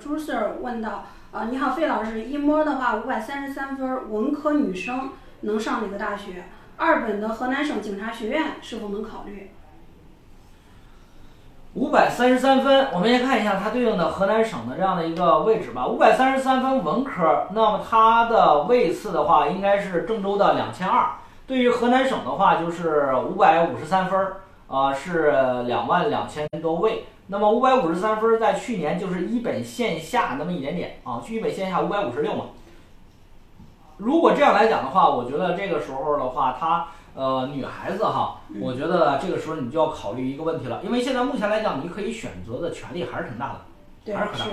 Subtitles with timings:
[0.00, 5.10] 朱 Sir 问到，呃，你好，费老师，一模的话五百三十三分，文科女生
[5.42, 6.46] 能上哪个大学？
[6.78, 9.50] 二本的河南省警察学院是否能考虑？
[11.74, 15.86] 五百三十三分，我们先看一下它对应的河南省的这样的一个位置吧。
[15.86, 21.10] 五百三十三分文科，那么它的位次的话，应该是郑州的两千二。
[21.46, 24.18] 对于河南省的话，就是五百五十三分，
[24.70, 25.32] 啊，是
[25.66, 27.04] 两万两千多位。
[27.26, 32.44] 那么五百五十三分，在去年就是一本线下那么一点点啊，去一本线下五百五十六嘛。
[33.98, 36.86] 如果这样来讲的话，我觉得这个时候的话，她。
[37.12, 43.52] 呃，女孩子哈，我觉得这个时候你就要考虑一个问题了，因为现在目前来讲，你可以选择的权利还是挺大
[44.04, 44.46] 的，还是很大。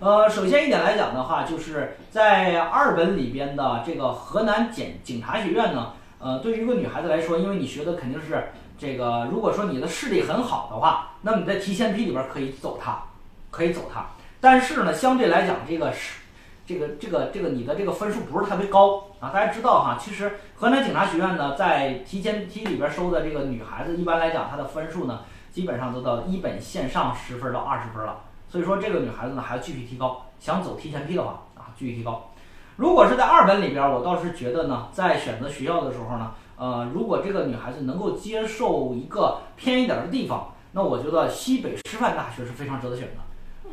[0.00, 13.02] 呃，首先一点来讲的话，就是在二本里边的这个河南检警察学院呢，呃，对于一个女孩子来说，因为你学的肯定是这个，如果说你的视力很好的话，那么你在提前批里边可以走它，
[13.50, 14.06] 可以走它。
[14.40, 16.20] 但是呢，相对来讲，这个是。
[16.68, 25.20] 这个这个这个你的这个分数不是特别高啊，大家知道哈，其实河南警察学院呢，在提前批里边收的这个女孩子，一般来讲她的分数呢，
[25.52, 28.16] 基本上都到一本线上十分到二十分了，
[28.48, 32.30] 所以说这个女孩子呢还要继续提高，想走提前批的话啊，继续提高。
[32.74, 43.22] 如果是在二本里边，我倒是觉得呢，在选择学校的时候呢，呃，如果这个女孩子能够接受一个偏一点的地方，那我觉得西北师范大学是非常值得选的。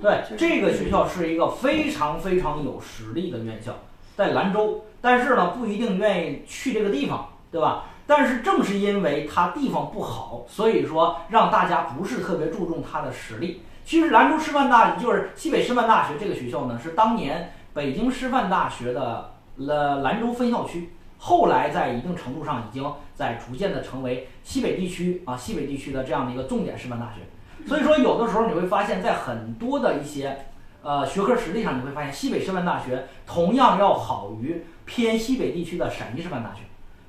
[0.02, 3.73] 对，这个学校是一个非常非常有实力的院校，
[4.16, 7.86] 在兰州，但是呢不一定愿意去这个地方，对吧？
[8.06, 13.62] 但是正是因为它地方不好，所以说让大家不是特别注重它的实力。
[13.86, 20.90] 其实兰州师范大就是西北师范大学这个学校呢，是当年北京师范大学的呃兰州分校区，
[21.26, 22.84] 后来在一定程度上已经
[23.16, 27.22] 在逐渐的成为西北地区啊西北地区的这样的一个重点师范大学。
[27.66, 30.48] 所以说，有的时候你会发现在很多的一些
[30.82, 36.64] 呃学科实力上，你会发现西北师范大学同样要好于偏西北地区的陕西师范大学。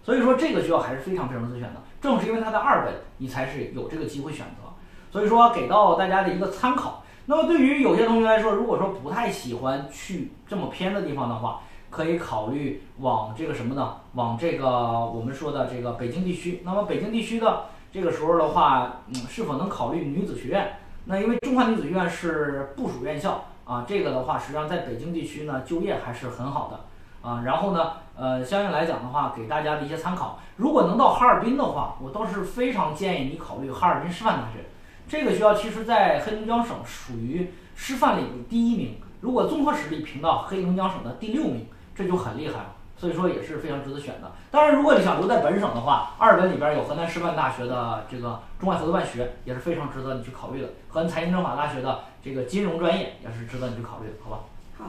[0.05, 1.83] 所以说，这个学校还是非常非常值得选的。
[2.01, 4.71] 正是因为它的二本，你才是有这个机会选择。
[5.11, 7.03] 所以说，给到大家的一个参考。
[7.27, 11.63] 那么，对于有些同学来说，如果说不太喜欢去这么偏的地方的话，
[11.95, 13.99] 可以考虑往这个什么呢？
[14.15, 14.67] 往这个
[15.07, 16.61] 我们说的这个北京地区。
[16.65, 17.67] 那么，北京地区的。
[17.93, 20.79] 这个时候的话，嗯，是否能考虑女子学院？
[21.05, 26.81] 那因为中华女子学院是部属院校啊，这个的话，实际上在北京地区呢，就业还是很好的
[27.23, 27.43] 啊。
[27.45, 30.41] 然后呢，呃，相应来讲的话，给大家的一些参考。
[30.57, 34.65] 如果能到哈尔滨的话，我倒是非常建议你考虑哈尔滨师范大学。
[35.07, 42.75] 这个学校其实，在黑龙江省属于师范类的第一名，如果综合实力评到黑龙江省的第六名，这就很厉害了。
[42.97, 44.33] 所以说也是非常值得选的。
[44.51, 50.69] 当然，如果你想留在本省的话，二本里边有河南师范大学的这个中外合作办学，也是非常值得你去考虑的。
[50.89, 54.39] 河南财经政法大学的这个金融专业也是值得你去考虑的，好吧？
[54.79, 54.85] 好。